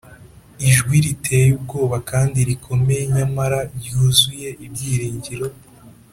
[0.69, 5.47] ijwi riteye ubwoba kandi rikomeye, nyamara ryuzuye ibyiringiro: